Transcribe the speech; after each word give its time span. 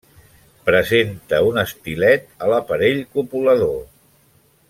Presenta 0.69 1.41
un 1.49 1.59
estilet 1.63 2.25
a 2.45 2.49
l'aparell 2.53 3.05
copulador. 3.19 3.79